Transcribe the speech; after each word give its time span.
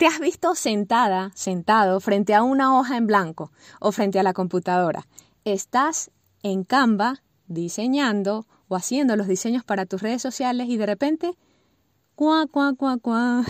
¿Te 0.00 0.06
has 0.06 0.18
visto 0.18 0.54
sentada, 0.54 1.30
sentado, 1.34 2.00
frente 2.00 2.34
a 2.34 2.42
una 2.42 2.78
hoja 2.78 2.96
en 2.96 3.06
blanco 3.06 3.52
o 3.80 3.92
frente 3.92 4.18
a 4.18 4.22
la 4.22 4.32
computadora? 4.32 5.06
Estás 5.44 6.10
en 6.42 6.64
Canva 6.64 7.22
diseñando 7.48 8.46
o 8.68 8.76
haciendo 8.76 9.14
los 9.16 9.28
diseños 9.28 9.62
para 9.62 9.84
tus 9.84 10.00
redes 10.00 10.22
sociales 10.22 10.70
y 10.70 10.78
de 10.78 10.86
repente, 10.86 11.36
cuá, 12.14 12.46
cuá, 12.50 12.72
cuá, 12.72 13.44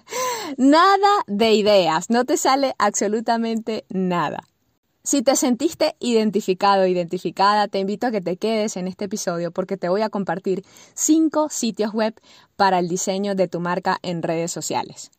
nada 0.56 1.08
de 1.26 1.52
ideas, 1.52 2.08
no 2.08 2.24
te 2.24 2.38
sale 2.38 2.74
absolutamente 2.78 3.84
nada. 3.90 4.48
Si 5.02 5.20
te 5.20 5.36
sentiste 5.36 5.96
identificado 6.00 6.86
identificada, 6.86 7.68
te 7.68 7.78
invito 7.78 8.06
a 8.06 8.10
que 8.10 8.22
te 8.22 8.38
quedes 8.38 8.78
en 8.78 8.88
este 8.88 9.04
episodio 9.04 9.50
porque 9.50 9.76
te 9.76 9.90
voy 9.90 10.00
a 10.00 10.08
compartir 10.08 10.64
cinco 10.94 11.50
sitios 11.50 11.92
web 11.92 12.18
para 12.56 12.78
el 12.78 12.88
diseño 12.88 13.34
de 13.34 13.48
tu 13.48 13.60
marca 13.60 13.98
en 14.00 14.22
redes 14.22 14.50
sociales. 14.50 15.10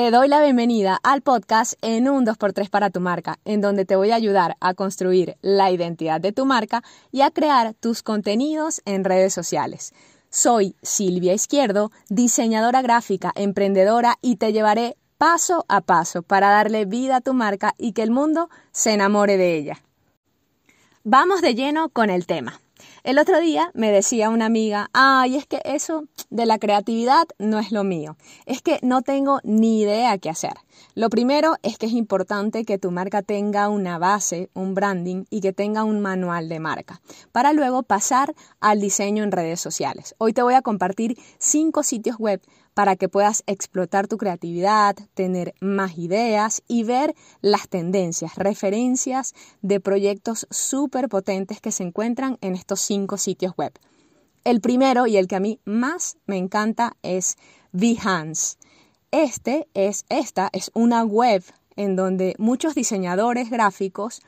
Te 0.00 0.10
doy 0.10 0.28
la 0.28 0.40
bienvenida 0.40 0.98
al 1.02 1.20
podcast 1.20 1.74
en 1.82 2.08
un 2.08 2.24
2x3 2.24 2.70
para 2.70 2.88
tu 2.88 3.00
marca, 3.00 3.38
en 3.44 3.60
donde 3.60 3.84
te 3.84 3.96
voy 3.96 4.12
a 4.12 4.14
ayudar 4.14 4.56
a 4.58 4.72
construir 4.72 5.36
la 5.42 5.70
identidad 5.70 6.22
de 6.22 6.32
tu 6.32 6.46
marca 6.46 6.82
y 7.12 7.20
a 7.20 7.30
crear 7.30 7.74
tus 7.74 8.02
contenidos 8.02 8.80
en 8.86 9.04
redes 9.04 9.34
sociales. 9.34 9.92
Soy 10.30 10.74
Silvia 10.80 11.34
Izquierdo, 11.34 11.92
diseñadora 12.08 12.80
gráfica, 12.80 13.30
emprendedora 13.34 14.16
y 14.22 14.36
te 14.36 14.54
llevaré 14.54 14.96
paso 15.18 15.66
a 15.68 15.82
paso 15.82 16.22
para 16.22 16.48
darle 16.48 16.86
vida 16.86 17.16
a 17.16 17.20
tu 17.20 17.34
marca 17.34 17.74
y 17.76 17.92
que 17.92 18.02
el 18.02 18.10
mundo 18.10 18.48
se 18.72 18.94
enamore 18.94 19.36
de 19.36 19.58
ella. 19.58 19.82
Vamos 21.04 21.42
de 21.42 21.54
lleno 21.54 21.90
con 21.90 22.08
el 22.08 22.24
tema. 22.24 22.58
El 23.02 23.18
otro 23.18 23.40
día 23.40 23.70
me 23.72 23.90
decía 23.90 24.28
una 24.28 24.44
amiga, 24.44 24.90
ay, 24.92 25.36
es 25.36 25.46
que 25.46 25.62
eso 25.64 26.04
de 26.28 26.44
la 26.44 26.58
creatividad 26.58 27.24
no 27.38 27.58
es 27.58 27.72
lo 27.72 27.82
mío, 27.82 28.18
es 28.44 28.60
que 28.60 28.78
no 28.82 29.00
tengo 29.00 29.40
ni 29.42 29.80
idea 29.80 30.18
qué 30.18 30.28
hacer. 30.28 30.52
Lo 30.94 31.08
primero 31.08 31.54
es 31.62 31.78
que 31.78 31.86
es 31.86 31.92
importante 31.92 32.66
que 32.66 32.76
tu 32.76 32.90
marca 32.90 33.22
tenga 33.22 33.70
una 33.70 33.96
base, 33.96 34.50
un 34.52 34.74
branding 34.74 35.24
y 35.30 35.40
que 35.40 35.54
tenga 35.54 35.82
un 35.82 36.00
manual 36.00 36.50
de 36.50 36.60
marca, 36.60 37.00
para 37.32 37.54
luego 37.54 37.82
pasar 37.84 38.34
al 38.60 38.80
diseño 38.80 39.24
en 39.24 39.32
redes 39.32 39.60
sociales. 39.60 40.14
Hoy 40.18 40.34
te 40.34 40.42
voy 40.42 40.52
a 40.52 40.62
compartir 40.62 41.16
cinco 41.38 41.82
sitios 41.82 42.18
web 42.18 42.42
para 42.74 42.96
que 42.96 43.08
puedas 43.08 43.42
explotar 43.46 44.08
tu 44.08 44.16
creatividad, 44.16 44.96
tener 45.14 45.54
más 45.60 45.98
ideas 45.98 46.62
y 46.68 46.84
ver 46.84 47.14
las 47.40 47.68
tendencias, 47.68 48.36
referencias 48.36 49.34
de 49.62 49.80
proyectos 49.80 50.46
súper 50.50 51.08
potentes 51.08 51.60
que 51.60 51.72
se 51.72 51.82
encuentran 51.82 52.38
en 52.40 52.54
estos 52.54 52.80
cinco 52.80 53.16
sitios 53.16 53.54
web. 53.56 53.72
El 54.44 54.60
primero 54.60 55.06
y 55.06 55.16
el 55.16 55.28
que 55.28 55.36
a 55.36 55.40
mí 55.40 55.60
más 55.64 56.16
me 56.26 56.38
encanta 56.38 56.96
es 57.02 57.36
Behance. 57.72 58.56
Este 59.10 59.68
es, 59.74 60.04
esta 60.08 60.48
es 60.52 60.70
una 60.72 61.04
web 61.04 61.42
en 61.76 61.96
donde 61.96 62.34
muchos 62.38 62.74
diseñadores 62.74 63.50
gráficos, 63.50 64.22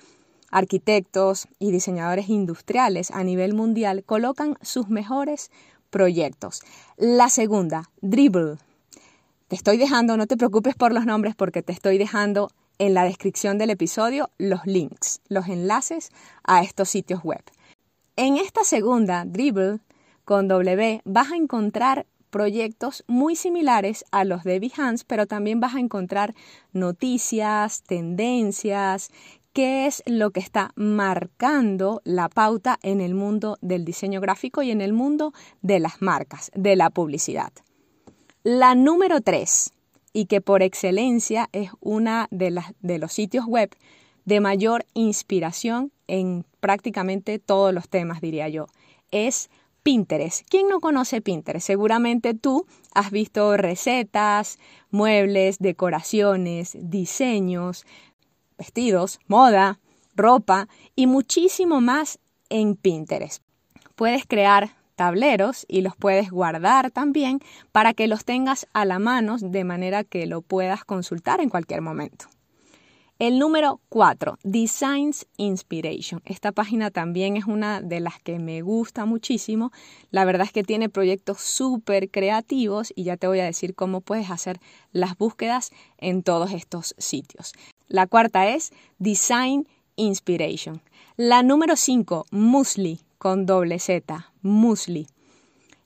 arquitectos 0.50 1.48
y 1.58 1.70
diseñadores 1.70 2.28
industriales 2.28 3.10
a 3.10 3.24
nivel 3.24 3.54
mundial 3.54 4.04
colocan 4.04 4.58
sus 4.60 4.88
mejores 4.88 5.50
proyectos. 5.92 6.62
La 6.96 7.28
segunda, 7.28 7.90
Dribble. 8.00 8.56
Te 9.46 9.54
estoy 9.54 9.76
dejando, 9.76 10.16
no 10.16 10.26
te 10.26 10.38
preocupes 10.38 10.74
por 10.74 10.92
los 10.92 11.06
nombres 11.06 11.36
porque 11.36 11.62
te 11.62 11.72
estoy 11.72 11.98
dejando 11.98 12.50
en 12.78 12.94
la 12.94 13.04
descripción 13.04 13.58
del 13.58 13.70
episodio 13.70 14.30
los 14.38 14.66
links, 14.66 15.20
los 15.28 15.46
enlaces 15.46 16.10
a 16.42 16.62
estos 16.62 16.88
sitios 16.88 17.22
web. 17.22 17.42
En 18.16 18.38
esta 18.38 18.64
segunda, 18.64 19.24
Dribble, 19.26 19.80
con 20.24 20.48
W, 20.48 21.02
vas 21.04 21.30
a 21.30 21.36
encontrar 21.36 22.06
proyectos 22.30 23.04
muy 23.06 23.36
similares 23.36 24.06
a 24.10 24.24
los 24.24 24.42
de 24.42 24.58
Behance, 24.58 25.04
pero 25.06 25.26
también 25.26 25.60
vas 25.60 25.74
a 25.74 25.80
encontrar 25.80 26.34
noticias, 26.72 27.82
tendencias, 27.82 29.10
qué 29.52 29.86
es 29.86 30.02
lo 30.06 30.30
que 30.30 30.40
está 30.40 30.72
marcando 30.76 32.00
la 32.04 32.28
pauta 32.28 32.78
en 32.82 33.00
el 33.00 33.14
mundo 33.14 33.58
del 33.60 33.84
diseño 33.84 34.20
gráfico 34.20 34.62
y 34.62 34.70
en 34.70 34.80
el 34.80 34.92
mundo 34.92 35.32
de 35.60 35.80
las 35.80 36.00
marcas, 36.00 36.50
de 36.54 36.76
la 36.76 36.90
publicidad. 36.90 37.52
La 38.42 38.74
número 38.74 39.20
tres, 39.20 39.72
y 40.12 40.26
que 40.26 40.40
por 40.40 40.62
excelencia 40.62 41.48
es 41.52 41.70
una 41.80 42.28
de, 42.30 42.60
de 42.80 42.98
los 42.98 43.12
sitios 43.12 43.46
web 43.46 43.74
de 44.24 44.40
mayor 44.40 44.84
inspiración 44.94 45.92
en 46.06 46.44
prácticamente 46.60 47.38
todos 47.38 47.72
los 47.74 47.88
temas, 47.88 48.20
diría 48.20 48.48
yo, 48.48 48.66
es 49.10 49.50
Pinterest. 49.82 50.46
¿Quién 50.48 50.68
no 50.68 50.80
conoce 50.80 51.20
Pinterest? 51.20 51.66
Seguramente 51.66 52.34
tú 52.34 52.66
has 52.94 53.10
visto 53.10 53.56
recetas, 53.56 54.58
muebles, 54.90 55.58
decoraciones, 55.58 56.76
diseños, 56.80 57.84
vestidos, 58.62 59.18
moda, 59.26 59.80
ropa 60.14 60.68
y 60.94 61.08
muchísimo 61.08 61.80
más 61.80 62.20
en 62.48 62.76
Pinterest. 62.76 63.42
Puedes 63.96 64.24
crear 64.24 64.70
tableros 64.94 65.66
y 65.66 65.80
los 65.80 65.96
puedes 65.96 66.30
guardar 66.30 66.92
también 66.92 67.40
para 67.72 67.92
que 67.92 68.06
los 68.06 68.24
tengas 68.24 68.68
a 68.72 68.84
la 68.84 69.00
mano 69.00 69.36
de 69.40 69.64
manera 69.64 70.04
que 70.04 70.26
lo 70.26 70.42
puedas 70.42 70.84
consultar 70.84 71.40
en 71.40 71.48
cualquier 71.48 71.80
momento. 71.80 72.26
El 73.18 73.38
número 73.40 73.80
4, 73.88 74.38
Designs 74.42 75.26
Inspiration. 75.36 76.20
Esta 76.24 76.50
página 76.50 76.90
también 76.90 77.36
es 77.36 77.46
una 77.46 77.80
de 77.80 78.00
las 78.00 78.20
que 78.20 78.38
me 78.38 78.62
gusta 78.62 79.04
muchísimo. 79.04 79.70
La 80.10 80.24
verdad 80.24 80.46
es 80.46 80.52
que 80.52 80.64
tiene 80.64 80.88
proyectos 80.88 81.40
súper 81.40 82.10
creativos 82.10 82.92
y 82.96 83.04
ya 83.04 83.16
te 83.16 83.28
voy 83.28 83.40
a 83.40 83.44
decir 83.44 83.74
cómo 83.74 84.00
puedes 84.00 84.30
hacer 84.30 84.58
las 84.92 85.16
búsquedas 85.16 85.70
en 85.98 86.22
todos 86.22 86.52
estos 86.52 86.94
sitios. 86.98 87.52
La 87.92 88.06
cuarta 88.06 88.48
es 88.48 88.72
Design 88.98 89.68
Inspiration. 89.96 90.80
La 91.18 91.42
número 91.42 91.76
5, 91.76 92.24
Musli, 92.30 93.00
con 93.18 93.44
doble 93.44 93.78
Z, 93.78 94.32
Musli. 94.40 95.08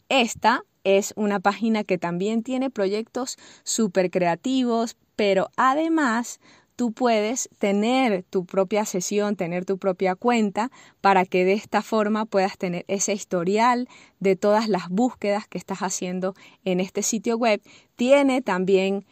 Esta 0.08 0.62
es 0.84 1.12
una 1.16 1.40
página 1.40 1.82
que 1.82 1.98
también 1.98 2.44
tiene 2.44 2.70
proyectos 2.70 3.38
súper 3.64 4.12
creativos, 4.12 4.96
pero 5.16 5.48
además 5.56 6.38
tú 6.76 6.92
puedes 6.92 7.48
tener 7.58 8.22
tu 8.22 8.44
propia 8.44 8.84
sesión, 8.84 9.34
tener 9.34 9.64
tu 9.64 9.76
propia 9.76 10.14
cuenta, 10.14 10.70
para 11.00 11.24
que 11.24 11.44
de 11.44 11.54
esta 11.54 11.82
forma 11.82 12.24
puedas 12.24 12.56
tener 12.56 12.84
ese 12.86 13.14
historial 13.14 13.88
de 14.20 14.36
todas 14.36 14.68
las 14.68 14.90
búsquedas 14.90 15.48
que 15.48 15.58
estás 15.58 15.78
haciendo 15.80 16.36
en 16.64 16.78
este 16.78 17.02
sitio 17.02 17.36
web. 17.36 17.60
Tiene 17.96 18.42
también 18.42 19.04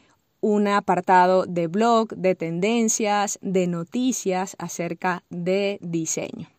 un 0.45 0.69
apartado 0.69 1.47
de 1.47 1.69
blog, 1.69 2.09
de 2.17 2.35
tendencias, 2.35 3.39
de 3.41 3.67
noticias 3.67 4.57
acerca 4.59 5.25
de 5.31 5.79
diseño. 5.81 6.51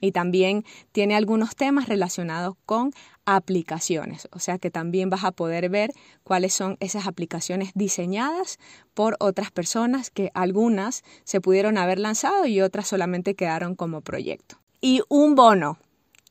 Y 0.00 0.12
también 0.12 0.64
tiene 0.92 1.14
algunos 1.14 1.54
temas 1.54 1.88
relacionados 1.88 2.54
con 2.64 2.90
aplicaciones, 3.26 4.28
o 4.32 4.38
sea 4.38 4.58
que 4.58 4.70
también 4.70 5.10
vas 5.10 5.24
a 5.24 5.32
poder 5.32 5.68
ver 5.68 5.90
cuáles 6.24 6.54
son 6.54 6.78
esas 6.80 7.06
aplicaciones 7.06 7.72
diseñadas 7.74 8.58
por 8.94 9.16
otras 9.20 9.50
personas 9.50 10.08
que 10.08 10.30
algunas 10.32 11.02
se 11.24 11.42
pudieron 11.42 11.76
haber 11.76 11.98
lanzado 11.98 12.46
y 12.46 12.62
otras 12.62 12.88
solamente 12.88 13.34
quedaron 13.34 13.74
como 13.74 14.00
proyecto. 14.00 14.56
Y 14.80 15.02
un 15.10 15.34
bono, 15.34 15.76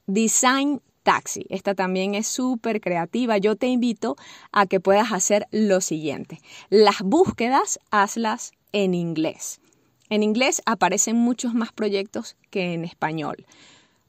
Design 0.08 0.82
taxi. 1.08 1.46
Esta 1.48 1.74
también 1.74 2.16
es 2.16 2.28
súper 2.28 2.82
creativa. 2.82 3.38
Yo 3.38 3.56
te 3.56 3.68
invito 3.68 4.18
a 4.52 4.66
que 4.66 4.82
puedas 4.82 5.14
hacer 5.14 5.48
lo 5.52 5.80
siguiente. 5.80 6.42
Las 6.70 7.02
búsquedas, 7.02 7.80
hazlas 7.92 8.52
en 8.74 8.94
inglés. 8.94 9.62
En 10.10 10.22
inglés 10.22 10.62
aparecen 10.66 11.16
muchos 11.16 11.54
más 11.54 11.72
proyectos 11.72 12.36
que 12.50 12.74
en 12.74 12.84
español. 12.84 13.46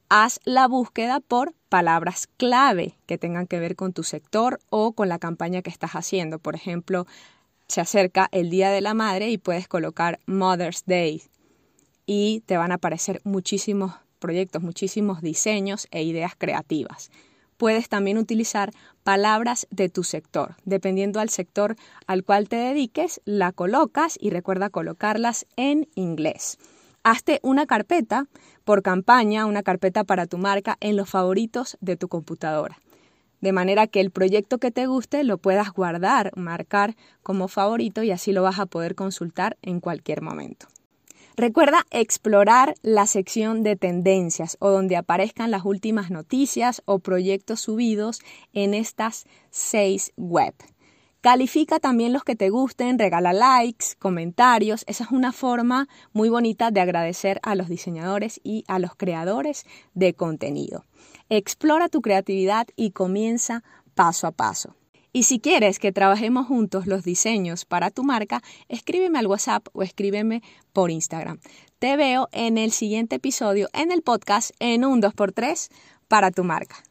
Haz 0.08 0.40
la 0.42 0.66
búsqueda 0.66 1.20
por 1.20 1.54
palabras 1.68 2.28
clave 2.36 2.96
que 3.06 3.16
tengan 3.16 3.46
que 3.46 3.60
ver 3.60 3.76
con 3.76 3.92
tu 3.92 4.02
sector 4.02 4.58
o 4.68 4.90
con 4.90 5.08
la 5.08 5.20
campaña 5.20 5.62
que 5.62 5.70
estás 5.70 5.92
haciendo. 5.92 6.40
Por 6.40 6.56
ejemplo, 6.56 7.06
se 7.68 7.80
acerca 7.80 8.28
el 8.32 8.50
Día 8.50 8.70
de 8.72 8.80
la 8.80 8.94
Madre 8.94 9.30
y 9.30 9.38
puedes 9.38 9.68
colocar 9.68 10.18
Mother's 10.26 10.82
Day 10.84 11.22
y 12.06 12.40
te 12.46 12.56
van 12.56 12.72
a 12.72 12.76
aparecer 12.76 13.20
muchísimos 13.22 13.92
proyectos, 14.18 14.62
muchísimos 14.62 15.22
diseños 15.22 15.88
e 15.90 16.02
ideas 16.02 16.32
creativas. 16.36 17.10
Puedes 17.56 17.88
también 17.88 18.18
utilizar 18.18 18.70
palabras 19.02 19.66
de 19.70 19.88
tu 19.88 20.04
sector. 20.04 20.54
Dependiendo 20.64 21.18
al 21.18 21.28
sector 21.28 21.76
al 22.06 22.22
cual 22.22 22.48
te 22.48 22.56
dediques, 22.56 23.20
la 23.24 23.52
colocas 23.52 24.16
y 24.20 24.30
recuerda 24.30 24.70
colocarlas 24.70 25.46
en 25.56 25.88
inglés. 25.94 26.58
Hazte 27.02 27.40
una 27.42 27.66
carpeta 27.66 28.26
por 28.64 28.82
campaña, 28.82 29.46
una 29.46 29.62
carpeta 29.62 30.04
para 30.04 30.26
tu 30.26 30.38
marca 30.38 30.76
en 30.80 30.96
los 30.96 31.08
favoritos 31.08 31.76
de 31.80 31.96
tu 31.96 32.08
computadora. 32.08 32.78
De 33.40 33.52
manera 33.52 33.86
que 33.86 34.00
el 34.00 34.10
proyecto 34.10 34.58
que 34.58 34.70
te 34.70 34.86
guste 34.86 35.24
lo 35.24 35.38
puedas 35.38 35.72
guardar, 35.72 36.32
marcar 36.36 36.96
como 37.22 37.48
favorito 37.48 38.02
y 38.02 38.10
así 38.10 38.32
lo 38.32 38.42
vas 38.42 38.58
a 38.58 38.66
poder 38.66 38.94
consultar 38.94 39.56
en 39.62 39.80
cualquier 39.80 40.22
momento. 40.22 40.66
Recuerda 41.38 41.86
explorar 41.92 42.74
la 42.82 43.06
sección 43.06 43.62
de 43.62 43.76
tendencias 43.76 44.56
o 44.58 44.70
donde 44.70 44.96
aparezcan 44.96 45.52
las 45.52 45.64
últimas 45.64 46.10
noticias 46.10 46.82
o 46.84 46.98
proyectos 46.98 47.60
subidos 47.60 48.18
en 48.54 48.74
estas 48.74 49.24
seis 49.50 50.10
web. 50.16 50.52
Califica 51.20 51.78
también 51.78 52.12
los 52.12 52.24
que 52.24 52.34
te 52.34 52.50
gusten, 52.50 52.98
regala 52.98 53.32
likes, 53.32 53.94
comentarios. 54.00 54.82
Esa 54.88 55.04
es 55.04 55.12
una 55.12 55.32
forma 55.32 55.86
muy 56.12 56.28
bonita 56.28 56.72
de 56.72 56.80
agradecer 56.80 57.38
a 57.44 57.54
los 57.54 57.68
diseñadores 57.68 58.40
y 58.42 58.64
a 58.66 58.80
los 58.80 58.96
creadores 58.96 59.64
de 59.94 60.14
contenido. 60.14 60.86
Explora 61.28 61.88
tu 61.88 62.00
creatividad 62.00 62.66
y 62.74 62.90
comienza 62.90 63.62
paso 63.94 64.26
a 64.26 64.32
paso. 64.32 64.74
Y 65.12 65.22
si 65.24 65.40
quieres 65.40 65.78
que 65.78 65.92
trabajemos 65.92 66.46
juntos 66.46 66.86
los 66.86 67.04
diseños 67.04 67.64
para 67.64 67.90
tu 67.90 68.04
marca, 68.04 68.42
escríbeme 68.68 69.18
al 69.18 69.26
WhatsApp 69.26 69.66
o 69.72 69.82
escríbeme 69.82 70.42
por 70.72 70.90
Instagram. 70.90 71.38
Te 71.78 71.96
veo 71.96 72.28
en 72.32 72.58
el 72.58 72.72
siguiente 72.72 73.16
episodio 73.16 73.68
en 73.72 73.92
el 73.92 74.02
podcast 74.02 74.50
en 74.58 74.84
un 74.84 75.00
2x3 75.00 75.70
para 76.08 76.30
tu 76.30 76.44
marca. 76.44 76.84